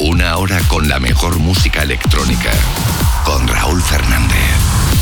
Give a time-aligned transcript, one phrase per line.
[0.00, 2.52] Una hora con la mejor música electrónica.
[3.24, 4.38] Con Raúl Fernández.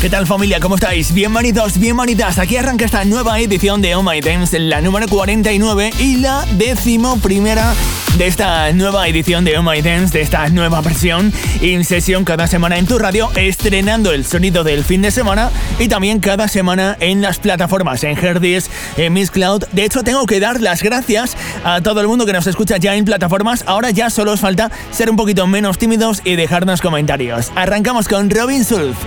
[0.01, 0.59] ¿Qué tal familia?
[0.59, 1.13] ¿Cómo estáis?
[1.13, 2.39] Bienvenidos, bienvenidas.
[2.39, 7.17] Aquí arranca esta nueva edición de Oh My Dance, la número 49 y la décimo
[7.19, 7.75] primera
[8.17, 11.31] de esta nueva edición de Oh My Dance, de esta nueva versión
[11.61, 15.87] in sesión cada semana en tu radio, estrenando el sonido del fin de semana y
[15.87, 19.65] también cada semana en las plataformas, en Herdis, en Miss Cloud.
[19.71, 22.95] De hecho, tengo que dar las gracias a todo el mundo que nos escucha ya
[22.95, 23.63] en plataformas.
[23.67, 27.51] Ahora ya solo os falta ser un poquito menos tímidos y dejarnos comentarios.
[27.55, 28.97] Arrancamos con Robin Sulf.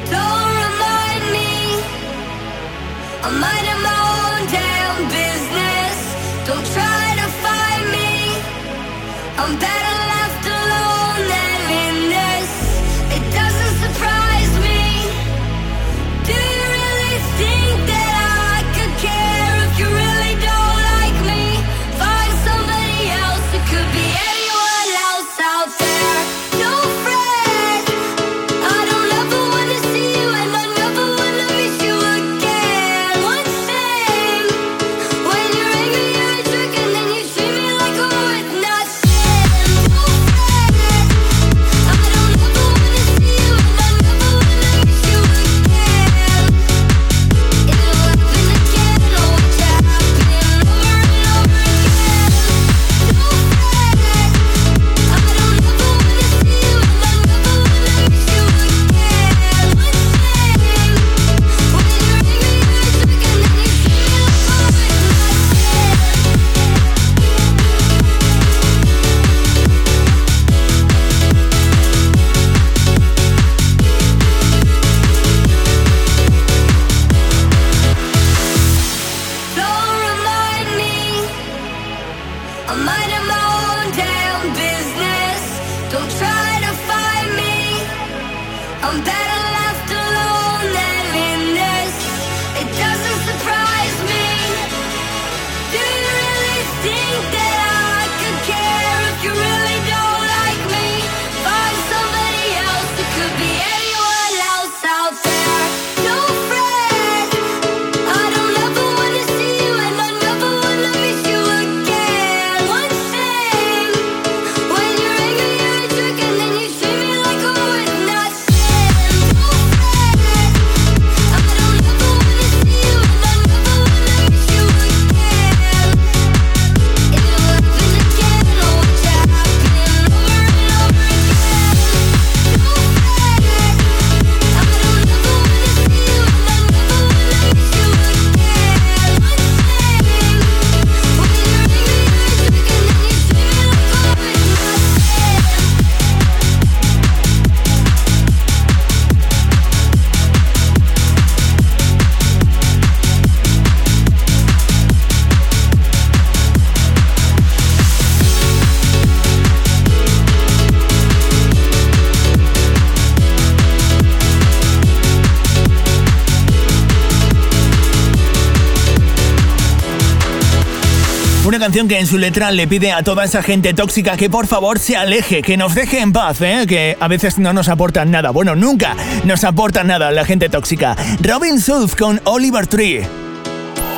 [171.71, 174.81] Canción que en su letra le pide a toda esa gente tóxica que por favor
[174.81, 176.65] se aleje, que nos deje en paz, ¿eh?
[176.67, 178.31] que a veces no nos aportan nada.
[178.31, 180.97] Bueno, nunca nos aporta nada la gente tóxica.
[181.23, 183.07] Robin Sulf con Oliver Tree.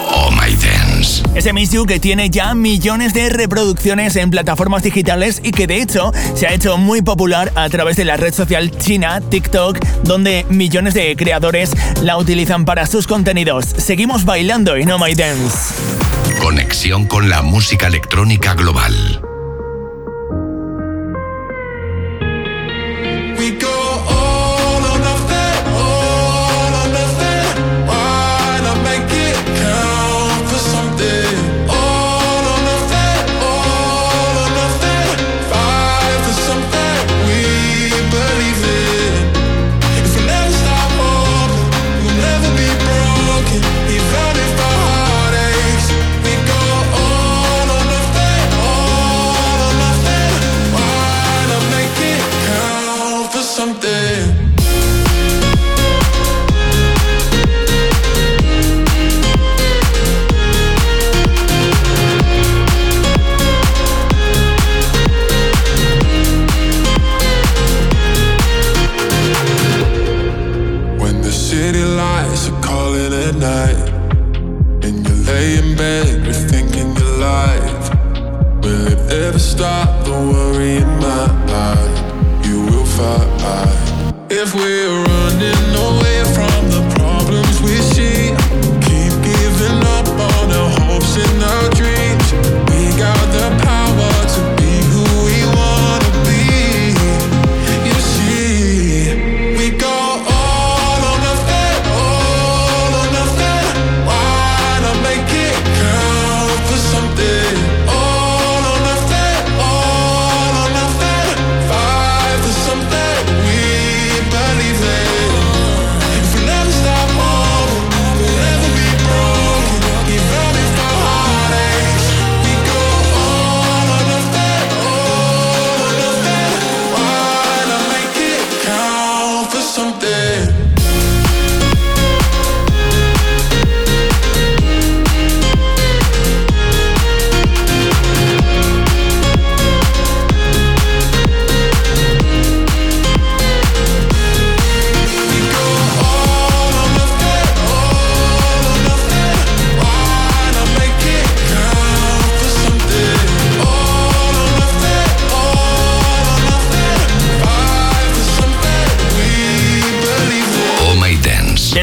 [0.06, 1.22] Oh My Dance.
[1.34, 5.81] Ese Miss You que tiene ya millones de reproducciones en plataformas digitales y que de
[5.81, 10.44] hecho se ha hecho muy popular a través de la red social china TikTok, donde
[10.50, 11.72] millones de creadores
[12.03, 13.65] la utilizan para sus contenidos.
[13.65, 16.22] Seguimos bailando en Oh My Dance.
[16.42, 19.32] Conexión con la música electrónica global.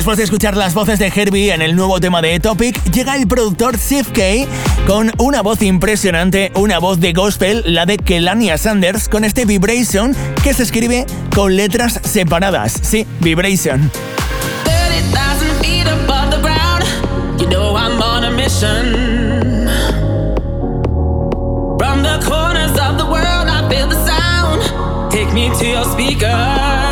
[0.10, 3.28] Después de escuchar las voces de Herbie en el nuevo tema de Topic, llega el
[3.28, 4.48] productor Sif K
[4.88, 10.16] con una voz impresionante, una voz de gospel, la de Kelania Sanders, con este Vibration
[10.44, 12.74] que se escribe con letras separadas.
[12.82, 13.92] Sí, Vibration.
[14.64, 16.84] 30,000 feet above the ground.
[17.40, 19.70] You know I'm on a mission.
[21.78, 25.12] From the corners of the world, I feel the sound.
[25.12, 26.89] Take me to your speaker.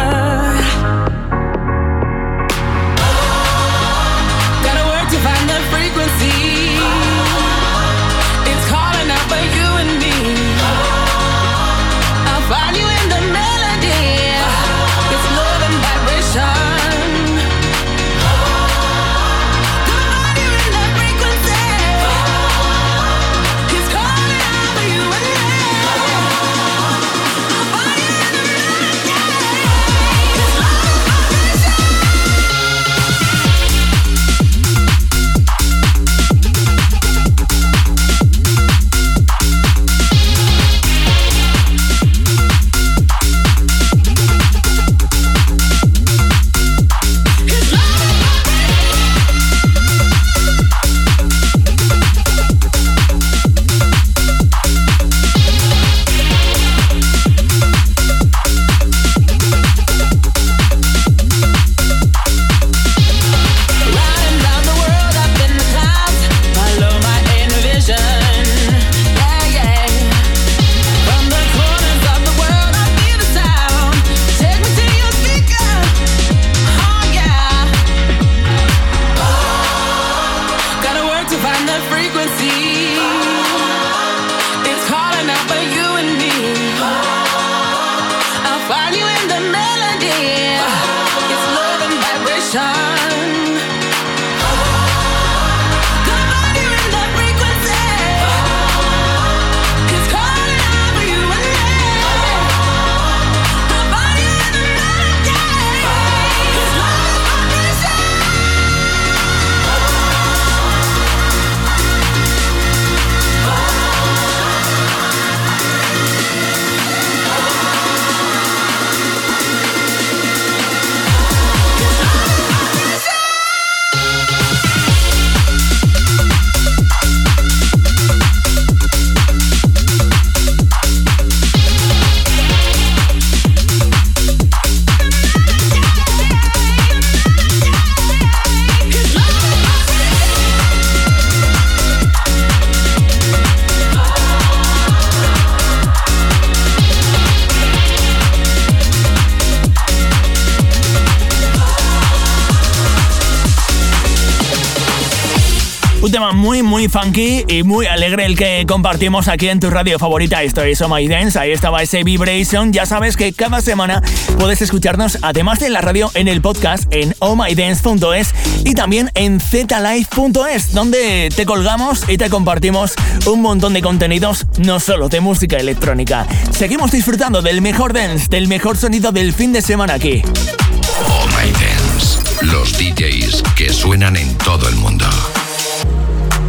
[156.47, 160.43] Muy, muy funky y muy alegre el que compartimos aquí en tu radio favorita.
[160.43, 162.71] Esto es Oh My Dance, ahí estaba ese Vibration.
[162.71, 164.01] Ya sabes que cada semana
[164.39, 170.71] puedes escucharnos, además de la radio, en el podcast en ohmydance.es y también en zlife.es,
[170.71, 172.93] donde te colgamos y te compartimos
[173.25, 176.25] un montón de contenidos, no solo de música electrónica.
[176.51, 180.21] Seguimos disfrutando del mejor dance, del mejor sonido del fin de semana aquí.
[180.23, 182.45] Oh My Dance.
[182.45, 185.05] Los DJs que suenan en todo el mundo.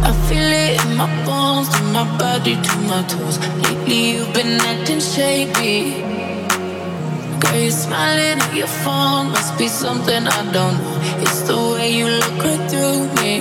[0.03, 3.37] I feel it in my bones, to my body to my toes.
[3.63, 6.03] Lately you've been acting shady.
[7.39, 9.31] Girl, you're smiling at your phone.
[9.31, 11.21] Must be something I don't know.
[11.21, 13.33] It's the way you look right through me.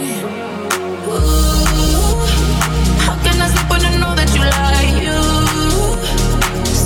[1.09, 2.17] Ooh,
[3.05, 4.88] how can I sleep when I know that you lie?
[5.05, 5.19] You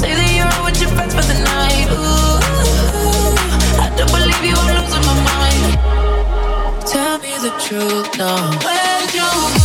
[0.00, 1.88] say that you're out with your friends for the night.
[1.90, 3.30] Ooh,
[3.84, 4.56] I don't believe you.
[4.56, 5.62] I'm losing my mind.
[6.86, 8.40] Tell me the truth now.
[8.64, 9.61] Where'd you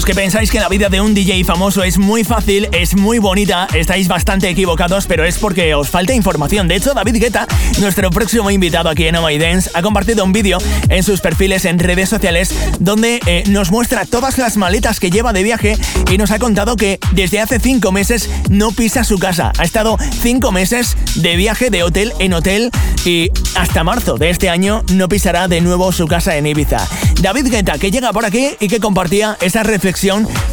[0.00, 3.18] Los que pensáis que la vida de un DJ famoso es muy fácil, es muy
[3.18, 6.68] bonita, estáis bastante equivocados, pero es porque os falta información.
[6.68, 7.46] De hecho, David Guetta,
[7.80, 10.56] nuestro próximo invitado aquí en Oh My Dance, ha compartido un vídeo
[10.88, 15.34] en sus perfiles en redes sociales donde eh, nos muestra todas las maletas que lleva
[15.34, 15.76] de viaje
[16.10, 19.52] y nos ha contado que desde hace cinco meses no pisa su casa.
[19.58, 22.70] Ha estado cinco meses de viaje de hotel en hotel
[23.04, 26.88] y hasta marzo de este año no pisará de nuevo su casa en Ibiza.
[27.20, 29.62] David Guetta, que llega por aquí y que compartía esa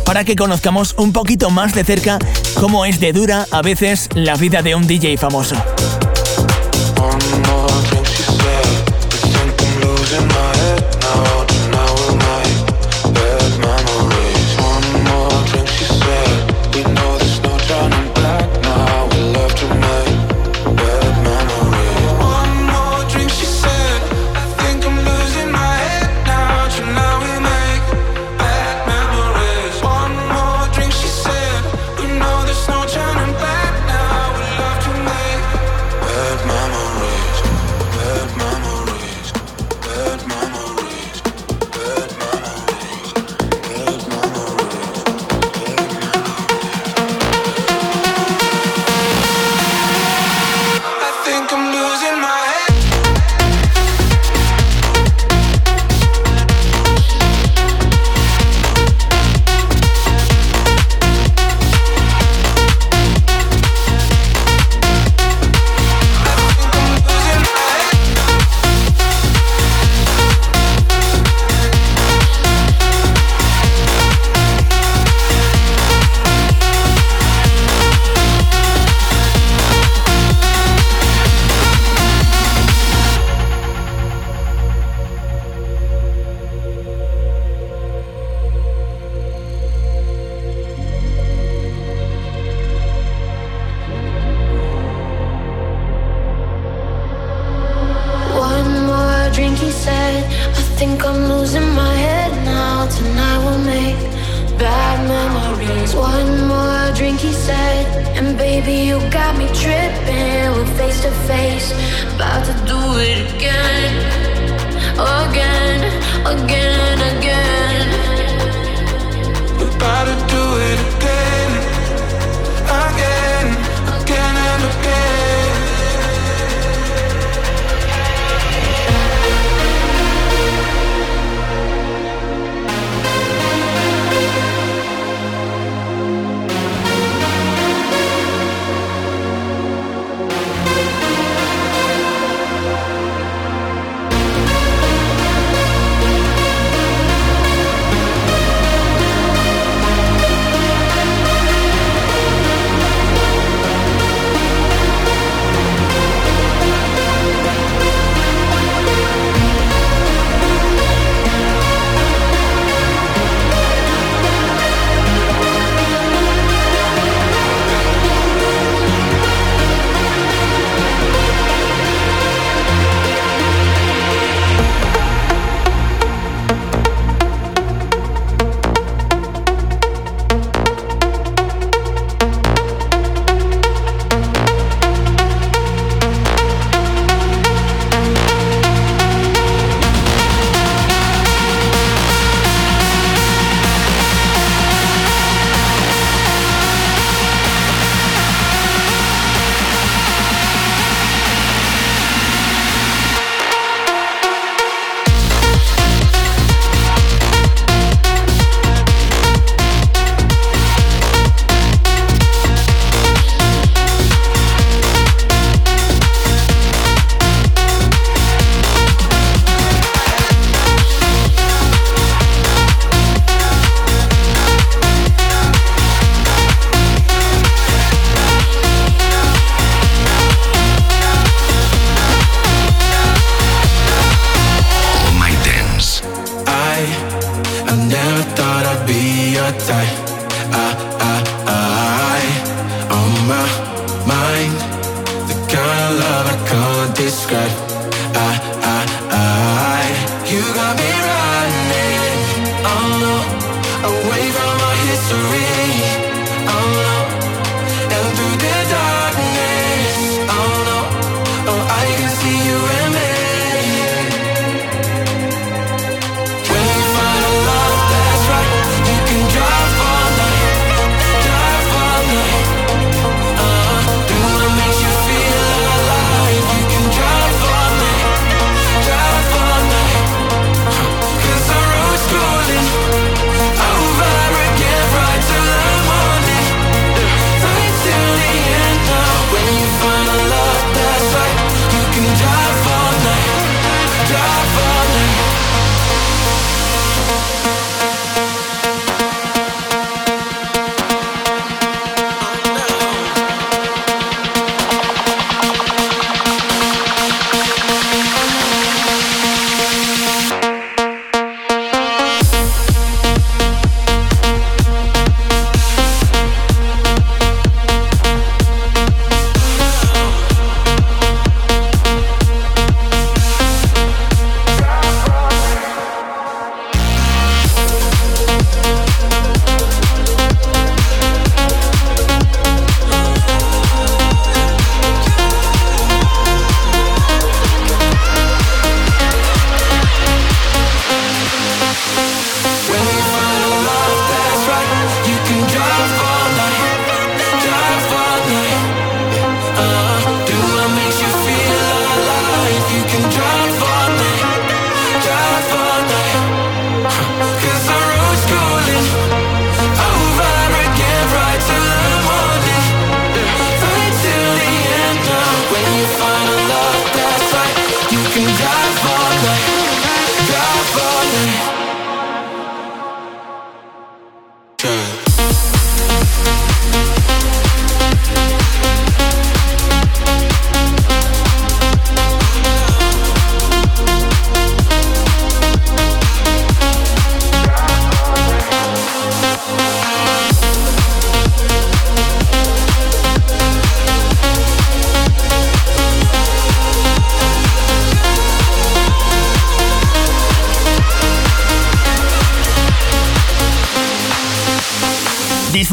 [0.03, 2.17] para que conozcamos un poquito más de cerca
[2.55, 5.55] cómo es de dura a veces la vida de un DJ famoso.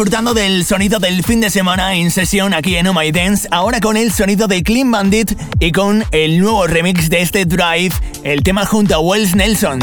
[0.04, 3.80] disfrutando del sonido del fin de semana en sesión aquí en Oh My Dance, ahora
[3.80, 8.42] con el sonido de Clean Bandit y con el nuevo remix de este Drive, el
[8.42, 9.78] tema junto a Wells Nelson.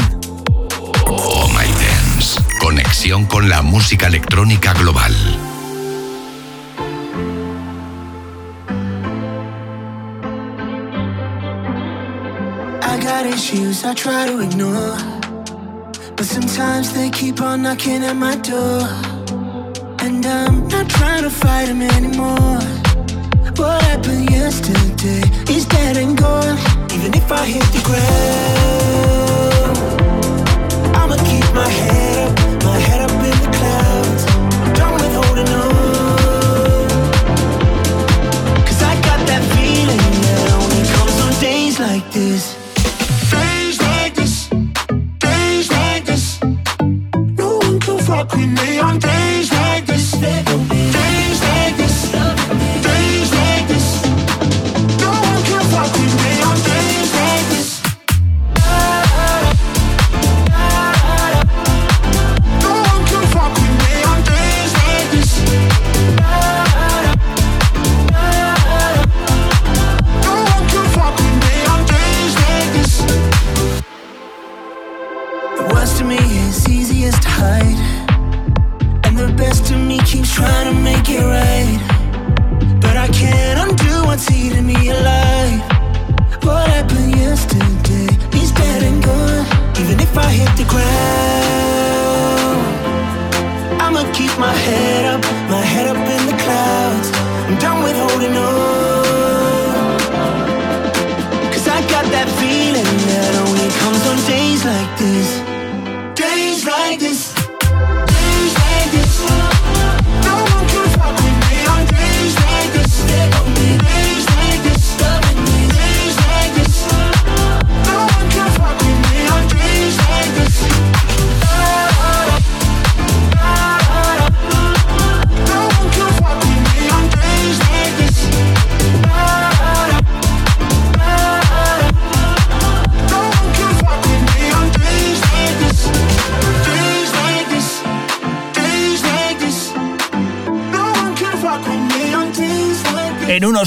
[1.06, 5.12] Oh My Dance, conexión con la música electrónica global.
[13.24, 14.96] Issues I try to ignore,
[16.16, 19.11] but sometimes they keep on knocking at my door.
[20.24, 22.60] and I'm not trying to fight him anymore.
[23.56, 26.58] What happened yesterday is dead and gone.
[26.92, 29.78] Even if I hit the ground,
[30.96, 34.24] I'ma keep my head up, my head up in the clouds.
[34.62, 36.88] I'm done with holding on.
[38.66, 42.56] Cause I got that feeling that only comes on days like this.
[43.30, 43.80] Days
[45.70, 46.40] like this,
[47.38, 49.71] no one can fuck with me on days like this.
[50.22, 51.31] Stay with me.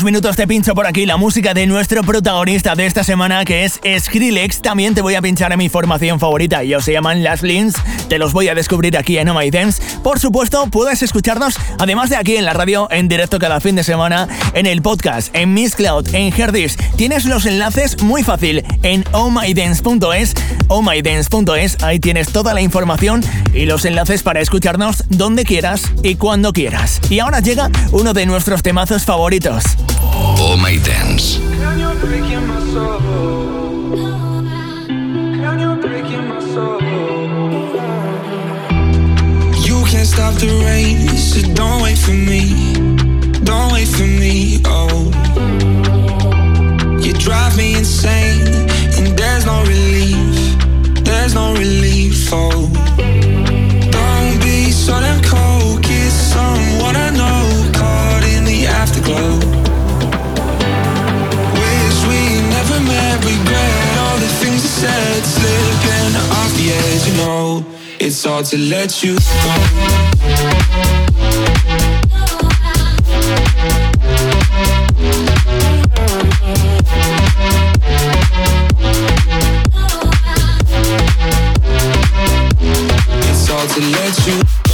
[0.05, 3.81] Minutos te pincho por aquí la música de nuestro protagonista de esta semana que es
[3.99, 4.61] Skrillex.
[4.61, 6.61] También te voy a pinchar a mi formación favorita.
[6.61, 7.73] Ellos se llaman Las Lins.
[8.07, 9.81] Te los voy a descubrir aquí en Oh My Dance.
[10.03, 13.83] Por supuesto, puedes escucharnos además de aquí en la radio en directo cada fin de
[13.83, 16.77] semana, en el podcast, en Miss Cloud, en Herdis.
[16.95, 20.35] Tienes los enlaces muy fácil en ohmydance.es,
[20.67, 21.83] ohmydance.es.
[21.83, 27.01] Ahí tienes toda la información y los enlaces para escucharnos donde quieras y cuando quieras.
[27.09, 29.63] Y ahora llega uno de nuestros temazos favoritos.
[30.01, 31.37] Oh My Dance.
[39.65, 42.73] You can't stop the rain, so don't wait for me.
[43.43, 45.11] Don't wait for me, oh.
[47.01, 48.47] You drive me insane,
[48.97, 50.55] and there's no relief.
[51.03, 53.14] There's no relief, oh.
[66.71, 67.65] Off you know.
[67.99, 69.25] It's hard to let you go.
[83.27, 84.64] It's hard to let you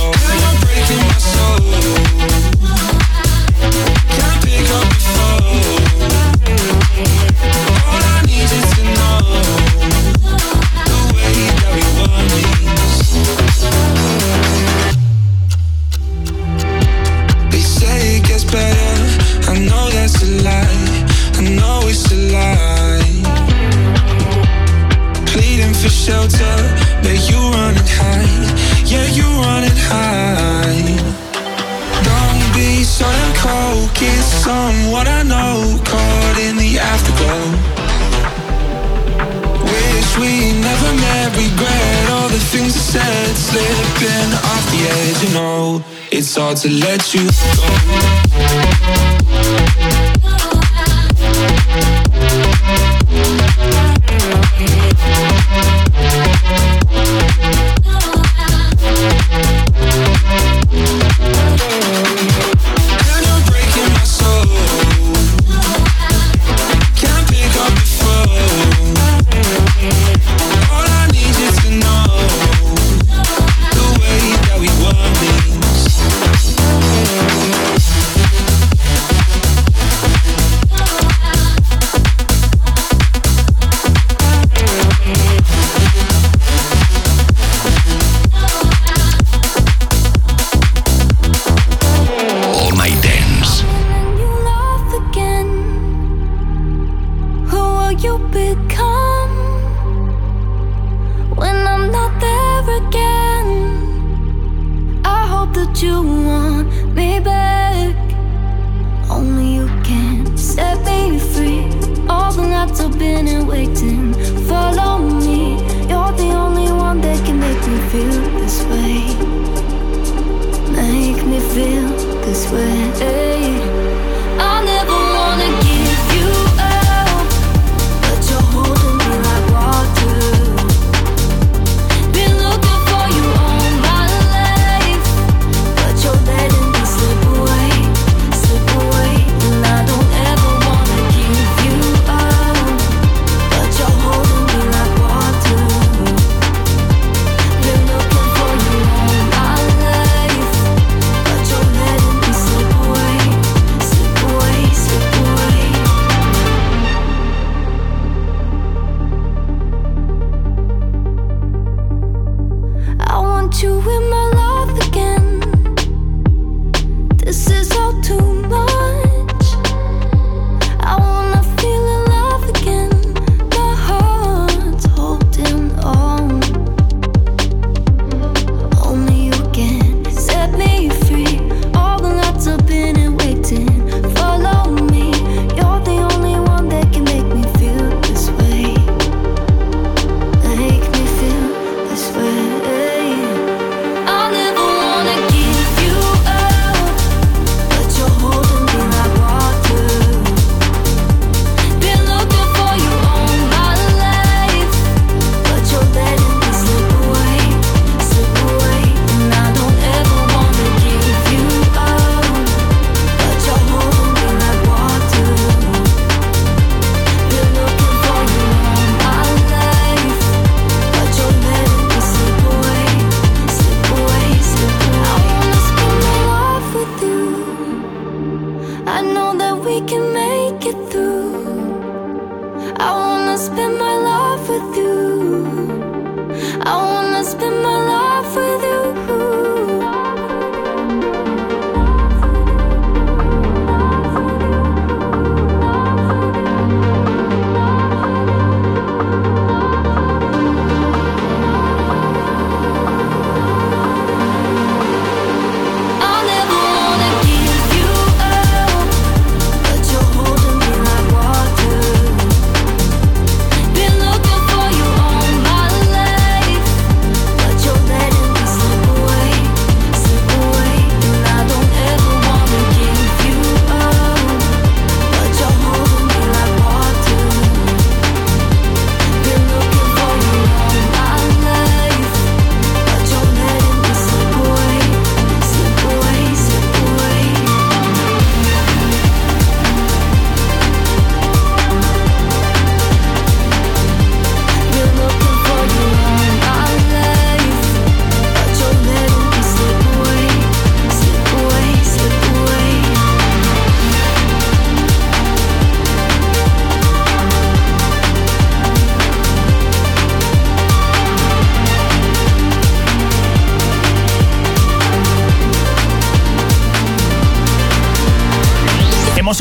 [46.62, 48.21] to let you go.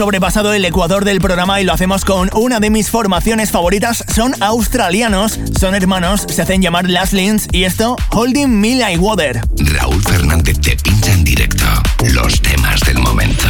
[0.00, 4.02] Sobrepasado el ecuador del programa y lo hacemos con una de mis formaciones favoritas.
[4.14, 9.42] Son australianos, son hermanos, se hacen llamar Last Lins y esto, Holding Me Like Water.
[9.58, 11.66] Raúl Fernández te pincha en directo
[12.14, 13.44] los temas del momento.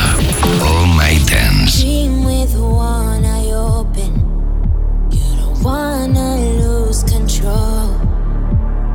[0.61, 1.85] Oh My Dance.
[1.85, 4.13] Dream with one eye open.
[5.09, 7.95] You don't wanna lose control.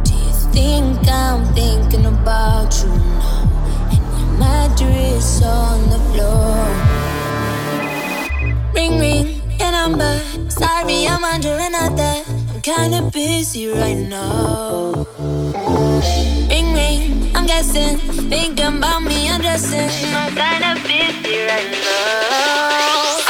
[0.03, 3.47] Do you think I'm thinking about you now?
[3.91, 6.64] And your mattress on the floor.
[8.75, 10.19] Ring ring, your number.
[10.49, 12.23] Sorry, I'm under another.
[12.53, 15.07] I'm kinda busy right now.
[16.49, 17.97] Ring ring, I'm guessing.
[18.29, 19.89] Thinking about me undressing.
[20.13, 23.24] I'm kinda busy right now.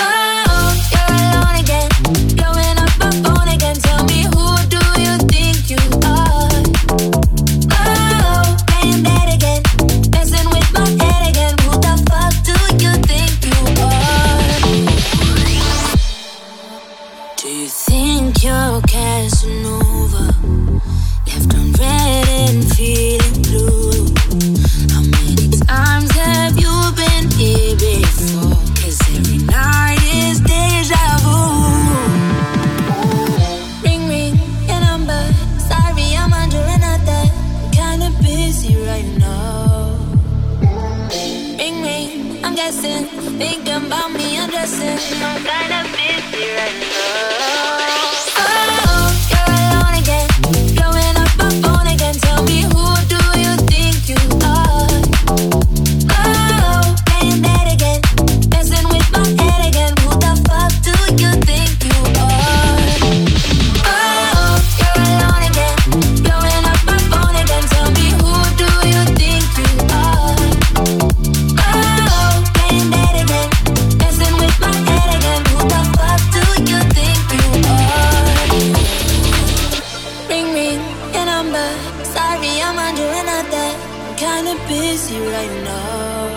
[84.46, 86.30] Kinda busy right now.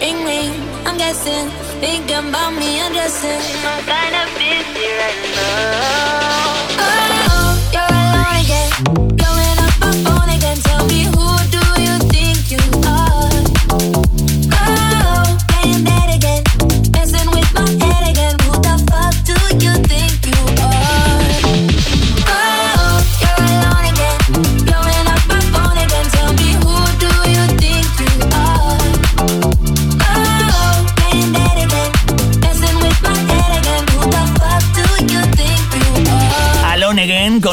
[0.00, 0.52] Ring ring,
[0.84, 1.50] I'm guessing.
[1.80, 3.42] Thinking about me undressing.
[3.70, 6.82] I'm kinda busy right now.
[6.84, 7.11] Oh,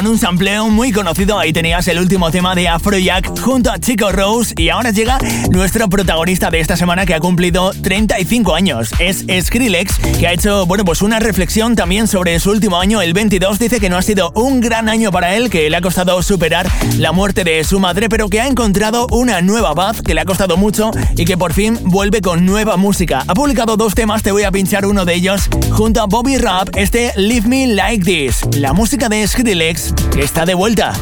[0.09, 1.37] un sampleo muy conocido.
[1.37, 4.53] Ahí tenías el último tema de Afrojack junto a Chico Rose.
[4.57, 5.19] Y ahora llega
[5.51, 8.91] nuestro protagonista de esta semana que ha cumplido 35 años.
[8.99, 13.13] Es Skrillex, que ha hecho, bueno, pues una reflexión también sobre su último año, el
[13.13, 13.59] 22.
[13.59, 16.67] Dice que no ha sido un gran año para él, que le ha costado superar
[16.97, 20.25] la muerte de su madre, pero que ha encontrado una nueva paz que le ha
[20.25, 23.23] costado mucho y que por fin vuelve con nueva música.
[23.27, 26.69] Ha publicado dos temas, te voy a pinchar uno de ellos junto a Bobby Rap,
[26.75, 28.41] este Leave Me Like This.
[28.55, 30.93] La música de Skrillex que está de vuelta.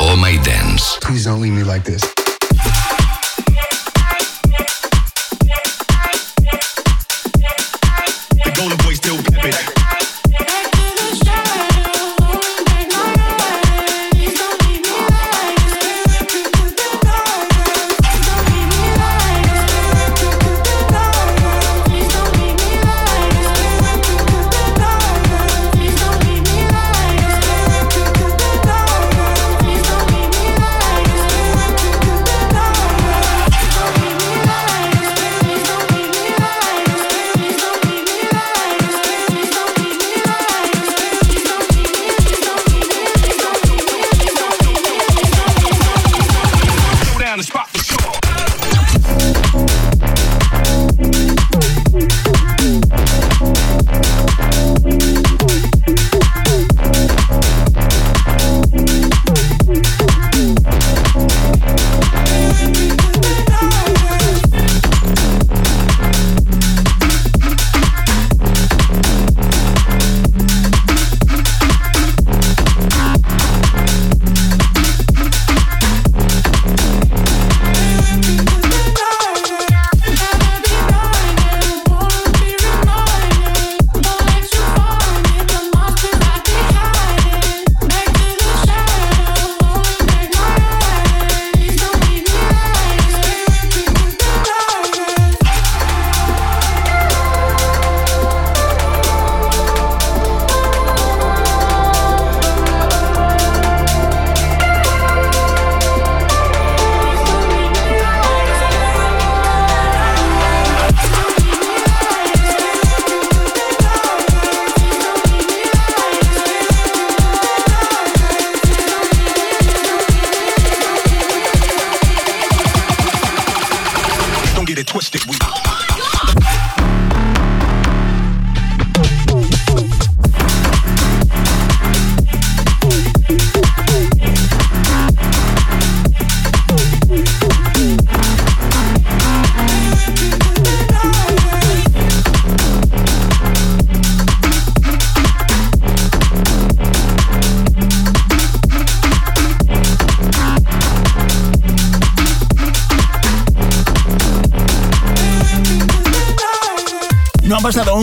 [0.00, 0.98] Oh my dance.
[1.00, 2.13] Please don't leave me like this.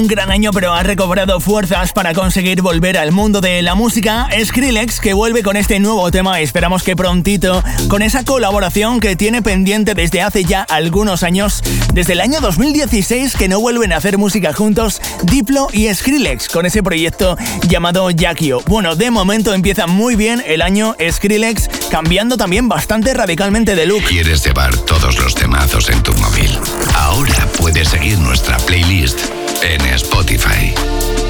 [0.01, 4.27] Un gran año, pero ha recobrado fuerzas para conseguir volver al mundo de la música.
[4.43, 9.43] Skrillex, que vuelve con este nuevo tema, esperamos que prontito, con esa colaboración que tiene
[9.43, 11.61] pendiente desde hace ya algunos años,
[11.93, 16.65] desde el año 2016 que no vuelven a hacer música juntos, Diplo y Skrillex, con
[16.65, 17.37] ese proyecto
[17.67, 18.61] llamado Yakio.
[18.67, 24.03] Bueno, de momento empieza muy bien el año Skrillex, cambiando también bastante radicalmente de look.
[24.05, 26.57] ¿Quieres llevar todos los temazos en tu móvil?
[26.95, 31.20] Ahora puedes seguir nuestra playlist en Spotify.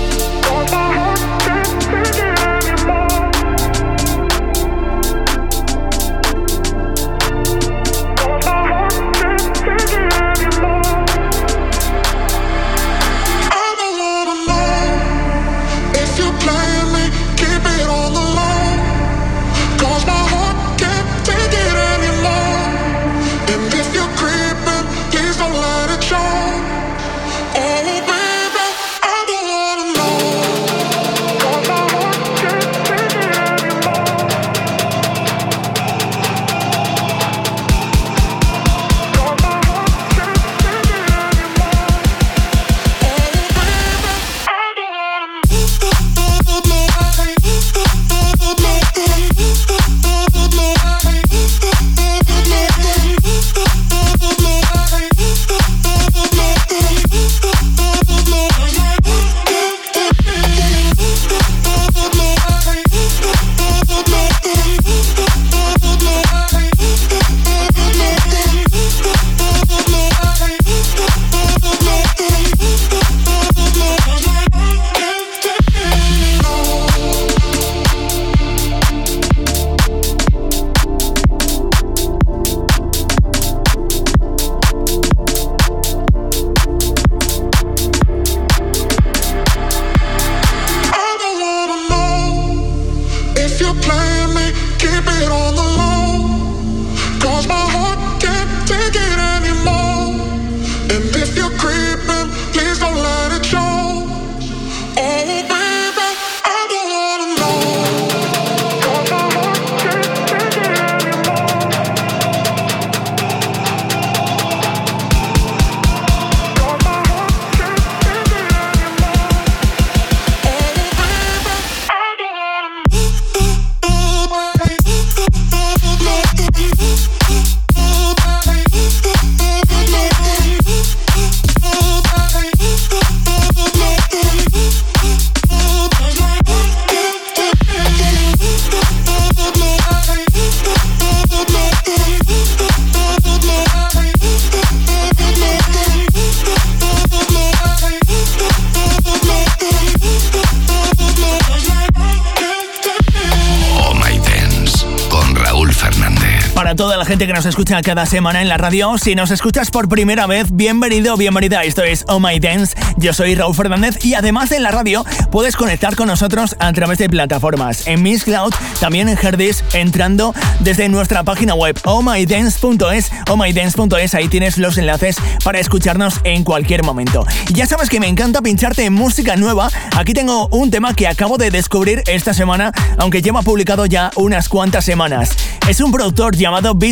[157.61, 161.63] Escucha cada semana en la radio, si nos escuchas por primera vez, bienvenido bienvenida.
[161.63, 162.75] Esto es Oh My Dance.
[163.01, 166.99] Yo soy Raúl Fernández y además en la radio puedes conectar con nosotros a través
[166.99, 167.87] de plataformas.
[167.87, 173.11] En Miss Cloud, también en Herdis, entrando desde nuestra página web ohmydance.es.
[173.27, 177.25] ohmydance.es, ahí tienes los enlaces para escucharnos en cualquier momento.
[177.51, 179.69] Ya sabes que me encanta pincharte música nueva.
[179.97, 184.47] Aquí tengo un tema que acabo de descubrir esta semana, aunque lleva publicado ya unas
[184.47, 185.31] cuantas semanas.
[185.67, 186.91] Es un productor llamado Beat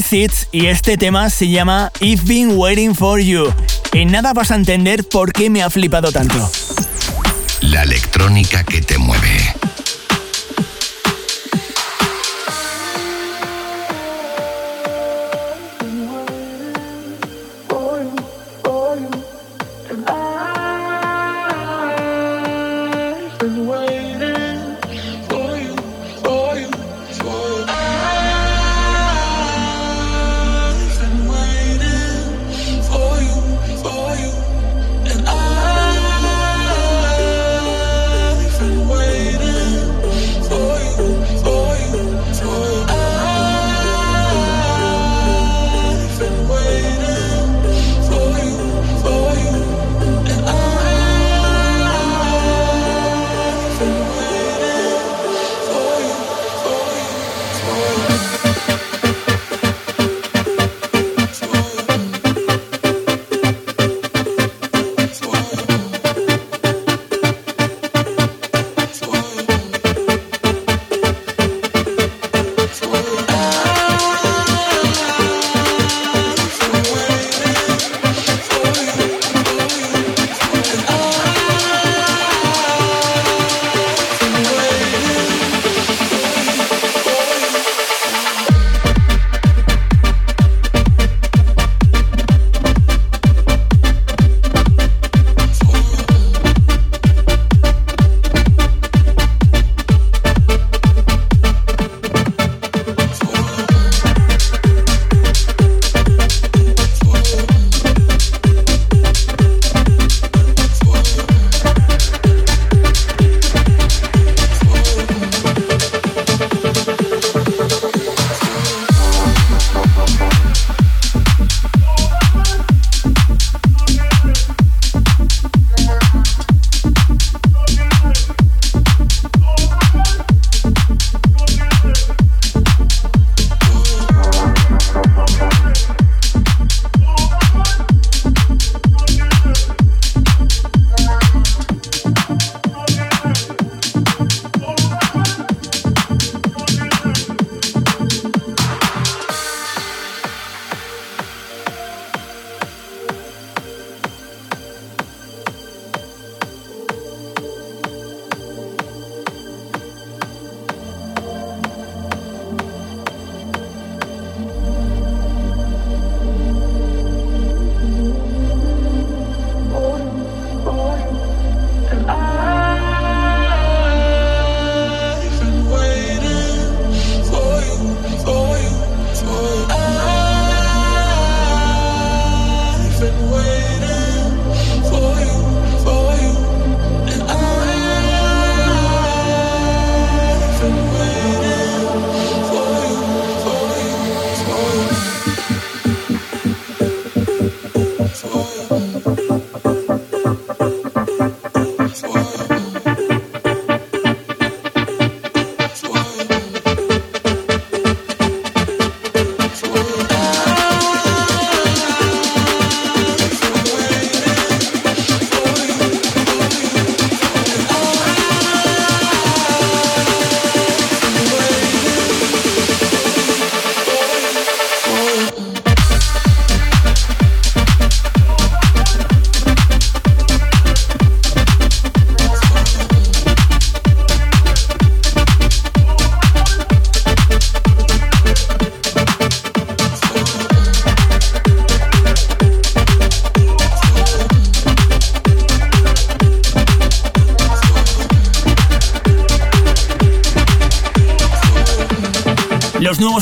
[0.51, 3.53] y este tema se llama I've Been Waiting for You.
[3.93, 6.51] En nada vas a entender por qué me ha flipado tanto.
[7.61, 9.55] La electrónica que te mueve.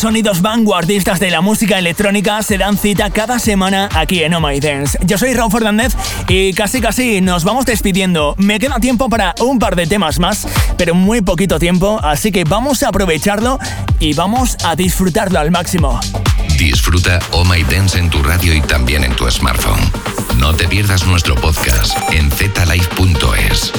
[0.01, 4.59] Sonidos vanguardistas de la música electrónica se dan cita cada semana aquí en Oh My
[4.59, 4.97] Dance.
[5.03, 5.93] Yo soy Raúl Fernández
[6.27, 8.35] y casi casi nos vamos despidiendo.
[8.37, 12.43] Me queda tiempo para un par de temas más, pero muy poquito tiempo, así que
[12.43, 13.59] vamos a aprovecharlo
[13.99, 15.99] y vamos a disfrutarlo al máximo.
[16.57, 19.91] Disfruta Oh My Dance en tu radio y también en tu smartphone.
[20.37, 23.71] No te pierdas nuestro podcast en zlive.es.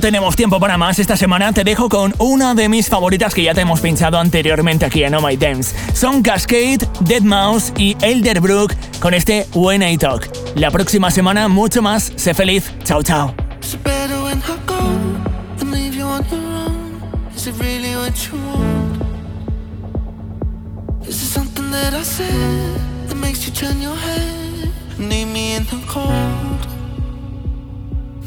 [0.00, 3.52] Tenemos tiempo para más esta semana, te dejo con una de mis favoritas que ya
[3.52, 5.76] te hemos pinchado anteriormente aquí en Oh My Dance.
[5.94, 10.26] Son Cascade, Dead Mouse y Elderbrook con este When I Talk.
[10.54, 13.34] La próxima semana mucho más, sé feliz, chao chao.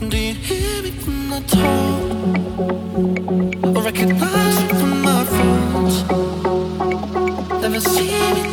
[0.10, 0.92] Do you hear me
[1.32, 2.02] I talk?
[3.76, 5.98] Or recognize from my thoughts?
[7.62, 8.53] Never see me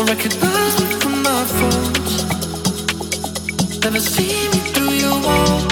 [0.00, 2.24] or recognize me from my phones.
[3.84, 5.69] Never see me through your walls.